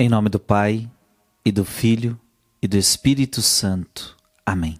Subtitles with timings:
[0.00, 0.88] Em nome do Pai,
[1.44, 2.16] e do Filho,
[2.62, 4.16] e do Espírito Santo.
[4.46, 4.78] Amém.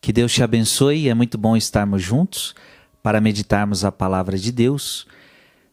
[0.00, 2.52] Que Deus te abençoe, é muito bom estarmos juntos
[3.00, 5.06] para meditarmos a palavra de Deus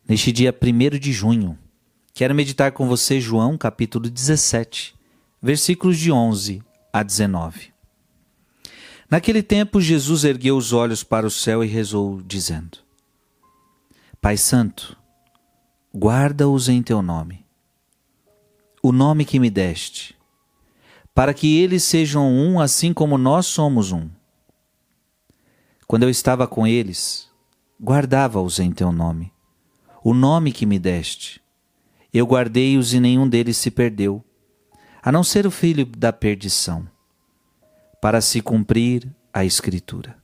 [0.08, 1.58] neste dia 1 de junho.
[2.14, 4.94] Quero meditar com você João capítulo 17,
[5.42, 6.62] versículos de 11
[6.94, 7.74] a 19.
[9.10, 12.78] Naquele tempo, Jesus ergueu os olhos para o céu e rezou, dizendo:
[14.22, 14.96] Pai Santo,
[15.92, 17.45] guarda-os em teu nome
[18.88, 20.16] o nome que me deste,
[21.12, 24.08] para que eles sejam um assim como nós somos um.
[25.88, 27.28] Quando eu estava com eles,
[27.82, 29.34] guardava-os em teu nome,
[30.04, 31.42] o nome que me deste.
[32.14, 34.24] Eu guardei-os e nenhum deles se perdeu,
[35.02, 36.88] a não ser o filho da perdição,
[38.00, 40.16] para se cumprir a Escritura.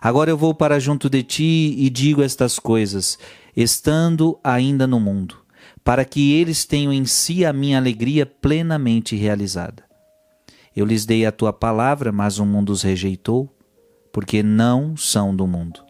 [0.00, 3.18] Agora eu vou para junto de ti e digo estas coisas,
[3.56, 5.47] estando ainda no mundo
[5.88, 9.84] para que eles tenham em si a minha alegria plenamente realizada.
[10.76, 13.48] Eu lhes dei a tua palavra, mas o mundo os rejeitou,
[14.12, 15.82] porque não são do mundo.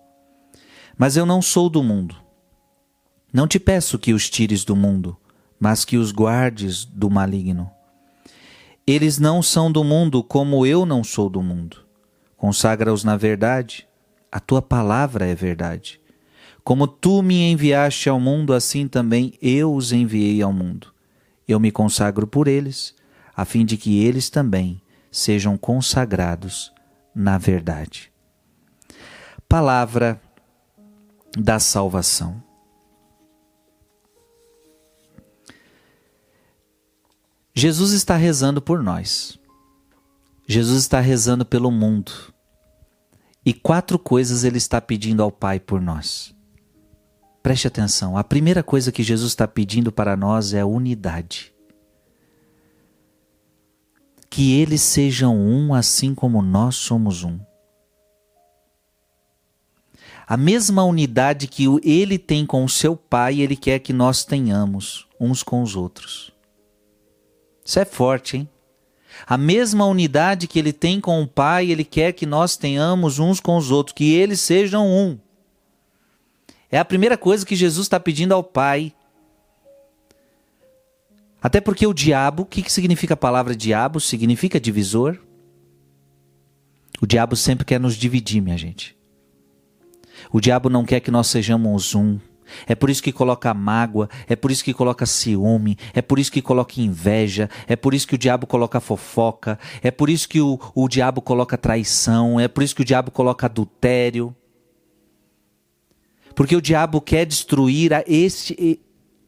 [0.96, 2.14] Mas eu não sou do mundo.
[3.32, 5.16] Não te peço que os tires do mundo,
[5.58, 7.68] mas que os guardes do maligno.
[8.86, 11.78] Eles não são do mundo, como eu não sou do mundo.
[12.36, 13.84] Consagra-os na verdade,
[14.30, 16.00] a tua palavra é verdade.
[16.68, 20.92] Como tu me enviaste ao mundo, assim também eu os enviei ao mundo.
[21.48, 22.94] Eu me consagro por eles,
[23.34, 24.78] a fim de que eles também
[25.10, 26.70] sejam consagrados
[27.14, 28.12] na verdade.
[29.48, 30.20] Palavra
[31.38, 32.42] da salvação.
[37.54, 39.38] Jesus está rezando por nós.
[40.46, 42.12] Jesus está rezando pelo mundo.
[43.42, 46.36] E quatro coisas ele está pedindo ao Pai por nós.
[47.42, 51.52] Preste atenção, a primeira coisa que Jesus está pedindo para nós é unidade.
[54.28, 57.38] Que eles sejam um assim como nós somos um.
[60.26, 65.06] A mesma unidade que ele tem com o seu Pai, ele quer que nós tenhamos
[65.18, 66.30] uns com os outros.
[67.64, 68.48] Isso é forte, hein?
[69.26, 73.40] A mesma unidade que ele tem com o Pai, ele quer que nós tenhamos uns
[73.40, 75.18] com os outros, que eles sejam um.
[76.70, 78.92] É a primeira coisa que Jesus está pedindo ao Pai.
[81.40, 84.00] Até porque o diabo, o que, que significa a palavra diabo?
[84.00, 85.18] Significa divisor.
[87.00, 88.96] O diabo sempre quer nos dividir, minha gente.
[90.32, 92.18] O diabo não quer que nós sejamos um.
[92.66, 96.32] É por isso que coloca mágoa, é por isso que coloca ciúme, é por isso
[96.32, 100.40] que coloca inveja, é por isso que o diabo coloca fofoca, é por isso que
[100.40, 104.34] o, o diabo coloca traição, é por isso que o diabo coloca adultério.
[106.38, 108.78] Porque o diabo quer destruir a este,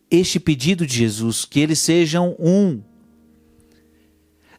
[0.09, 2.81] este pedido de Jesus, que eles sejam um.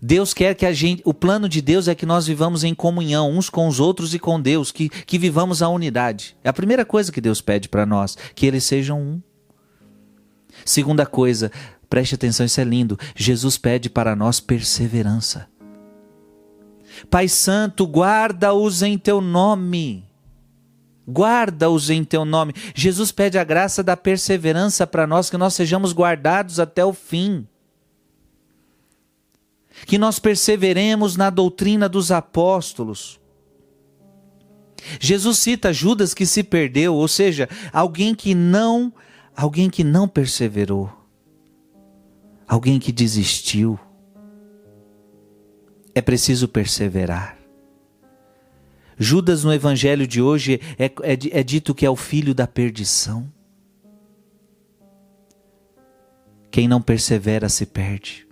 [0.02, 3.32] Deus quer que a gente, o plano de Deus é que nós vivamos em comunhão
[3.32, 6.36] uns com os outros e com Deus, que, que vivamos a unidade.
[6.44, 9.22] É a primeira coisa que Deus pede para nós, que eles sejam um.
[10.66, 11.54] Segunda coisa,
[11.90, 13.00] preste atenção, isso é lindo.
[13.16, 15.48] Jesus pede para nós perseverança.
[17.10, 20.11] Pai Santo, guarda-os em teu nome
[21.12, 22.54] guarda-os em teu nome.
[22.74, 27.48] Jesus pede a graça da perseverança para nós, que nós sejamos guardados até o fim.
[29.86, 33.20] Que nós perseveremos na doutrina dos apóstolos.
[35.00, 38.94] Jesus cita Judas que se perdeu, ou seja, alguém que não,
[39.36, 40.92] alguém que não perseverou.
[42.48, 43.80] Alguém que desistiu.
[45.94, 47.41] É preciso perseverar.
[49.04, 53.28] Judas, no evangelho de hoje, é, é, é dito que é o filho da perdição.
[56.52, 58.28] Quem não persevera se perde.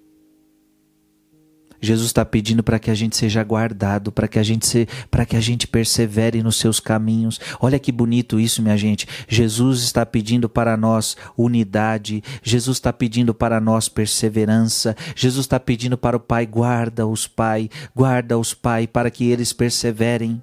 [1.81, 5.25] Jesus está pedindo para que a gente seja guardado, para que a gente se, para
[5.25, 7.39] que a gente persevere nos seus caminhos.
[7.59, 9.07] Olha que bonito isso, minha gente.
[9.27, 12.21] Jesus está pedindo para nós unidade.
[12.43, 14.95] Jesus está pedindo para nós perseverança.
[15.15, 19.51] Jesus está pedindo para o Pai guarda os Pai, guarda os Pai para que eles
[19.51, 20.39] perseverem.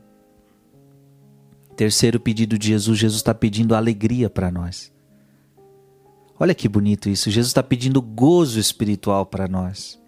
[1.77, 4.91] Terceiro pedido de Jesus, Jesus está pedindo alegria para nós.
[6.39, 9.99] Olha que bonito isso, Jesus está pedindo gozo espiritual para nós.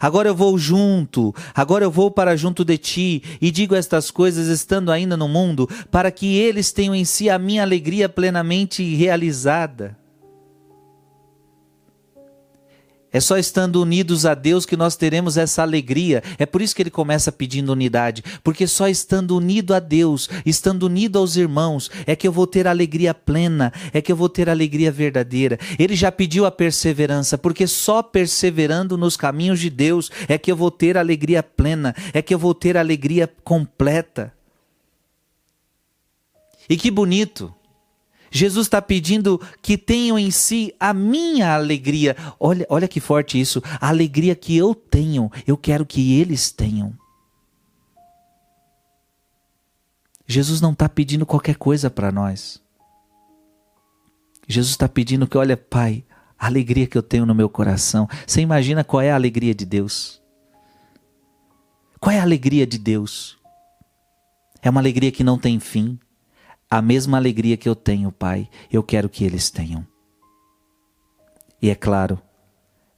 [0.00, 4.46] Agora eu vou junto, agora eu vou para junto de ti e digo estas coisas
[4.46, 9.98] estando ainda no mundo, para que eles tenham em si a minha alegria plenamente realizada.
[13.12, 16.22] É só estando unidos a Deus que nós teremos essa alegria.
[16.38, 20.84] É por isso que ele começa pedindo unidade, porque só estando unido a Deus, estando
[20.84, 24.48] unido aos irmãos, é que eu vou ter alegria plena, é que eu vou ter
[24.48, 25.58] alegria verdadeira.
[25.78, 30.56] Ele já pediu a perseverança, porque só perseverando nos caminhos de Deus é que eu
[30.56, 34.32] vou ter alegria plena, é que eu vou ter alegria completa.
[36.68, 37.52] E que bonito
[38.32, 42.16] Jesus está pedindo que tenham em si a minha alegria.
[42.40, 43.62] Olha, olha que forte isso.
[43.78, 46.96] A alegria que eu tenho, eu quero que eles tenham.
[50.26, 52.58] Jesus não está pedindo qualquer coisa para nós.
[54.48, 56.02] Jesus está pedindo que, olha, Pai,
[56.38, 58.08] a alegria que eu tenho no meu coração.
[58.26, 60.22] Você imagina qual é a alegria de Deus?
[62.00, 63.36] Qual é a alegria de Deus?
[64.62, 65.98] É uma alegria que não tem fim
[66.72, 69.86] a mesma alegria que eu tenho, Pai, eu quero que eles tenham.
[71.60, 72.18] E é claro,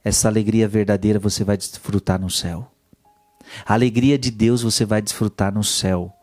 [0.01, 2.71] essa alegria verdadeira você vai desfrutar no céu.
[3.65, 6.13] A alegria de Deus você vai desfrutar no céu.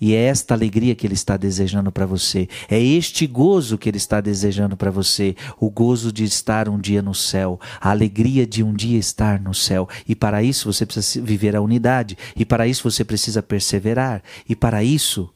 [0.00, 2.48] E é esta alegria que Ele está desejando para você.
[2.66, 5.36] É este gozo que Ele está desejando para você.
[5.60, 7.60] O gozo de estar um dia no céu.
[7.78, 9.86] A alegria de um dia estar no céu.
[10.08, 12.16] E para isso você precisa viver a unidade.
[12.34, 14.22] E para isso você precisa perseverar.
[14.48, 15.30] E para isso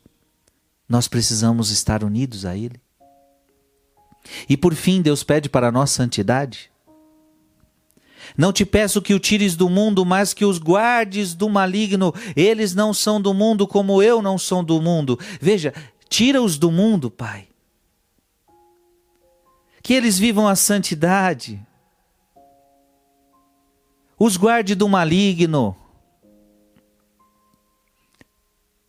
[0.88, 2.80] nós precisamos estar unidos a Ele.
[4.48, 6.70] E por fim, Deus pede para nós santidade.
[8.36, 12.12] Não te peço que o tires do mundo, mas que os guardes do maligno.
[12.34, 15.18] Eles não são do mundo como eu não sou do mundo.
[15.40, 15.74] Veja,
[16.08, 17.48] tira-os do mundo, Pai.
[19.82, 21.60] Que eles vivam a santidade.
[24.18, 25.76] Os guarde do maligno.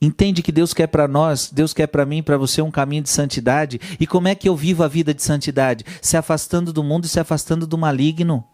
[0.05, 3.09] Entende que Deus quer para nós, Deus quer para mim, para você um caminho de
[3.09, 3.81] santidade.
[3.99, 5.83] E como é que eu vivo a vida de santidade?
[5.99, 8.45] Se afastando do mundo e se afastando do maligno.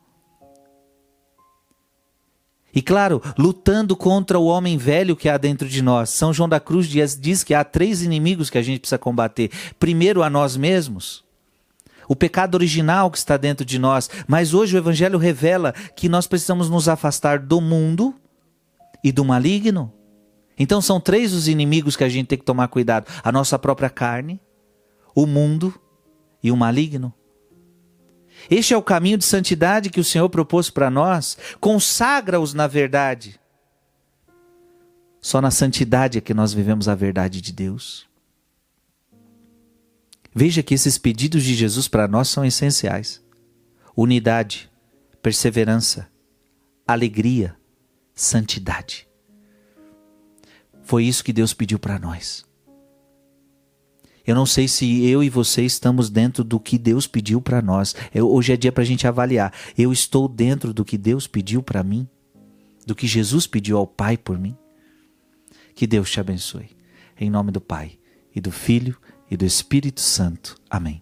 [2.73, 6.09] E claro, lutando contra o homem velho que há dentro de nós.
[6.11, 9.51] São João da Cruz diz, diz que há três inimigos que a gente precisa combater.
[9.77, 11.21] Primeiro, a nós mesmos.
[12.07, 14.09] O pecado original que está dentro de nós.
[14.25, 18.15] Mas hoje o Evangelho revela que nós precisamos nos afastar do mundo
[19.03, 19.91] e do maligno.
[20.61, 23.89] Então são três os inimigos que a gente tem que tomar cuidado: a nossa própria
[23.89, 24.39] carne,
[25.15, 25.73] o mundo
[26.43, 27.11] e o maligno.
[28.47, 31.35] Este é o caminho de santidade que o Senhor propôs para nós.
[31.59, 33.39] Consagra-os na verdade.
[35.19, 38.07] Só na santidade é que nós vivemos a verdade de Deus.
[40.31, 43.19] Veja que esses pedidos de Jesus para nós são essenciais:
[43.97, 44.71] unidade,
[45.23, 46.07] perseverança,
[46.87, 47.57] alegria,
[48.13, 49.10] santidade.
[50.91, 52.43] Foi isso que Deus pediu para nós.
[54.27, 57.95] Eu não sei se eu e você estamos dentro do que Deus pediu para nós.
[58.13, 59.53] Eu, hoje é dia para a gente avaliar.
[59.77, 62.05] Eu estou dentro do que Deus pediu para mim?
[62.85, 64.53] Do que Jesus pediu ao Pai por mim?
[65.73, 66.71] Que Deus te abençoe.
[67.17, 67.97] Em nome do Pai,
[68.35, 68.97] e do Filho,
[69.29, 70.57] e do Espírito Santo.
[70.69, 71.01] Amém.